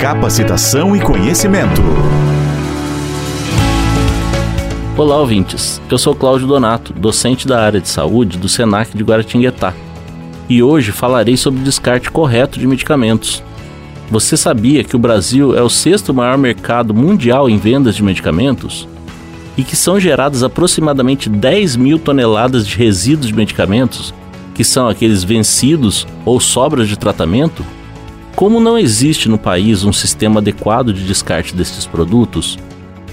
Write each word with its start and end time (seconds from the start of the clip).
Capacitação 0.00 0.96
e 0.96 1.00
conhecimento. 1.00 1.82
Olá, 4.96 5.18
ouvintes. 5.18 5.78
Eu 5.90 5.98
sou 5.98 6.14
Cláudio 6.14 6.46
Donato, 6.46 6.94
docente 6.94 7.46
da 7.46 7.62
área 7.62 7.82
de 7.82 7.88
saúde 7.88 8.38
do 8.38 8.48
SENAC 8.48 8.96
de 8.96 9.04
Guaratinguetá. 9.04 9.74
E 10.48 10.62
hoje 10.62 10.90
falarei 10.90 11.36
sobre 11.36 11.60
o 11.60 11.62
descarte 11.62 12.10
correto 12.10 12.58
de 12.58 12.66
medicamentos. 12.66 13.42
Você 14.10 14.38
sabia 14.38 14.82
que 14.82 14.96
o 14.96 14.98
Brasil 14.98 15.54
é 15.54 15.60
o 15.60 15.68
sexto 15.68 16.14
maior 16.14 16.38
mercado 16.38 16.94
mundial 16.94 17.50
em 17.50 17.58
vendas 17.58 17.94
de 17.94 18.02
medicamentos? 18.02 18.88
E 19.54 19.62
que 19.62 19.76
são 19.76 20.00
geradas 20.00 20.42
aproximadamente 20.42 21.28
10 21.28 21.76
mil 21.76 21.98
toneladas 21.98 22.66
de 22.66 22.74
resíduos 22.74 23.26
de 23.26 23.36
medicamentos, 23.36 24.14
que 24.54 24.64
são 24.64 24.88
aqueles 24.88 25.22
vencidos 25.22 26.06
ou 26.24 26.40
sobras 26.40 26.88
de 26.88 26.98
tratamento? 26.98 27.62
Como 28.40 28.58
não 28.58 28.78
existe 28.78 29.28
no 29.28 29.36
país 29.36 29.84
um 29.84 29.92
sistema 29.92 30.40
adequado 30.40 30.94
de 30.94 31.04
descarte 31.04 31.54
destes 31.54 31.84
produtos, 31.84 32.58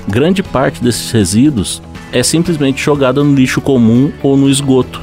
grande 0.08 0.42
parte 0.42 0.82
desses 0.82 1.12
resíduos 1.12 1.82
é 2.14 2.24
simplesmente 2.24 2.82
jogada 2.82 3.22
no 3.22 3.36
lixo 3.36 3.60
comum 3.60 4.10
ou 4.24 4.38
no 4.38 4.50
esgoto. 4.50 5.02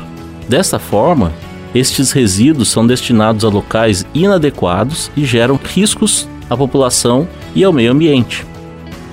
Dessa 0.48 0.78
forma, 0.78 1.30
estes 1.74 2.10
resíduos 2.10 2.70
são 2.70 2.86
destinados 2.86 3.44
a 3.44 3.50
locais 3.50 4.06
inadequados 4.14 5.10
e 5.14 5.26
geram 5.26 5.60
riscos 5.62 6.26
à 6.48 6.56
população 6.56 7.28
e 7.54 7.62
ao 7.62 7.70
meio 7.70 7.92
ambiente. 7.92 8.46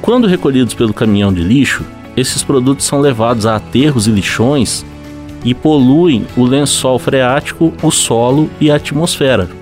Quando 0.01 0.27
recolhidos 0.27 0.73
pelo 0.73 0.93
caminhão 0.93 1.33
de 1.33 1.41
lixo, 1.41 1.83
esses 2.15 2.41
produtos 2.41 2.85
são 2.85 3.01
levados 3.01 3.45
a 3.45 3.57
aterros 3.57 4.07
e 4.07 4.11
lixões 4.11 4.85
e 5.43 5.53
poluem 5.53 6.25
o 6.37 6.45
lençol 6.45 6.97
freático, 6.97 7.73
o 7.83 7.91
solo 7.91 8.49
e 8.61 8.71
a 8.71 8.77
atmosfera. 8.77 9.59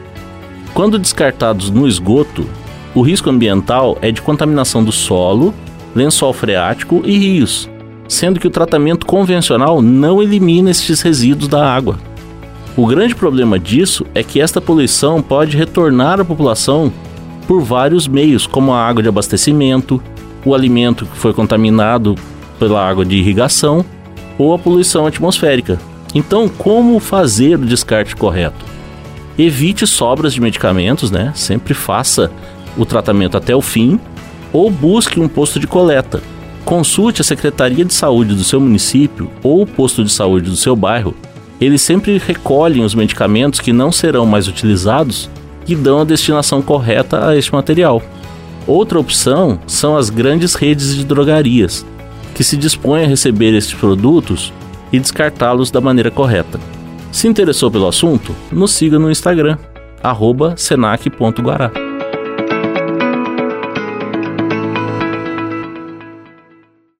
Quando 0.73 0.99
descartados 0.99 1.69
no 1.69 1.87
esgoto, 1.87 2.45
o 2.95 3.01
risco 3.01 3.29
ambiental 3.29 3.97
é 4.01 4.11
de 4.11 4.21
contaminação 4.21 4.83
do 4.83 4.91
solo, 4.91 5.53
lençol 5.95 6.33
freático 6.33 7.01
e 7.05 7.17
rios, 7.17 7.69
sendo 8.07 8.39
que 8.39 8.47
o 8.47 8.51
tratamento 8.51 9.05
convencional 9.05 9.81
não 9.81 10.21
elimina 10.21 10.71
estes 10.71 11.01
resíduos 11.01 11.47
da 11.47 11.71
água. 11.71 11.99
O 12.77 12.85
grande 12.87 13.13
problema 13.13 13.59
disso 13.59 14.05
é 14.15 14.23
que 14.23 14.39
esta 14.39 14.61
poluição 14.61 15.21
pode 15.21 15.57
retornar 15.57 16.19
à 16.19 16.25
população 16.25 16.91
por 17.47 17.61
vários 17.61 18.07
meios, 18.07 18.47
como 18.47 18.71
a 18.71 18.81
água 18.81 19.03
de 19.03 19.09
abastecimento, 19.09 20.01
o 20.45 20.55
alimento 20.55 21.05
que 21.05 21.17
foi 21.17 21.33
contaminado 21.33 22.15
pela 22.57 22.87
água 22.87 23.03
de 23.03 23.17
irrigação 23.17 23.83
ou 24.37 24.53
a 24.53 24.59
poluição 24.59 25.05
atmosférica. 25.05 25.79
Então, 26.13 26.47
como 26.47 26.99
fazer 26.99 27.55
o 27.55 27.65
descarte 27.65 28.15
correto? 28.15 28.68
Evite 29.39 29.87
sobras 29.87 30.33
de 30.33 30.41
medicamentos, 30.41 31.09
né? 31.09 31.31
Sempre 31.33 31.73
faça 31.73 32.31
o 32.77 32.85
tratamento 32.85 33.35
até 33.35 33.55
o 33.55 33.61
fim 33.61 33.99
ou 34.53 34.69
busque 34.69 35.19
um 35.19 35.27
posto 35.27 35.59
de 35.59 35.65
coleta. 35.65 36.21
Consulte 36.63 37.21
a 37.21 37.23
Secretaria 37.23 37.85
de 37.85 37.93
Saúde 37.93 38.35
do 38.35 38.43
seu 38.43 38.59
município 38.59 39.31
ou 39.41 39.63
o 39.63 39.65
posto 39.65 40.03
de 40.03 40.11
saúde 40.11 40.49
do 40.49 40.55
seu 40.55 40.75
bairro 40.75 41.15
eles 41.59 41.81
sempre 41.81 42.17
recolhem 42.17 42.83
os 42.83 42.95
medicamentos 42.95 43.59
que 43.59 43.73
não 43.73 43.91
serão 43.91 44.25
mais 44.25 44.47
utilizados 44.47 45.29
e 45.67 45.75
dão 45.75 45.99
a 45.99 46.05
destinação 46.05 46.61
correta 46.61 47.27
a 47.27 47.37
este 47.37 47.53
material. 47.53 48.01
Outra 48.65 48.99
opção 48.99 49.59
são 49.67 49.97
as 49.97 50.09
grandes 50.09 50.55
redes 50.55 50.95
de 50.95 51.03
drogarias, 51.03 51.85
que 52.33 52.43
se 52.43 52.55
dispõem 52.55 53.03
a 53.03 53.07
receber 53.07 53.53
estes 53.53 53.77
produtos 53.77 54.53
e 54.91 54.99
descartá-los 54.99 55.69
da 55.69 55.81
maneira 55.81 56.09
correta. 56.09 56.59
Se 57.11 57.27
interessou 57.27 57.71
pelo 57.71 57.87
assunto, 57.87 58.35
nos 58.51 58.71
siga 58.71 58.99
no 58.99 59.09
Instagram, 59.09 59.57
senac.guará. 60.55 61.88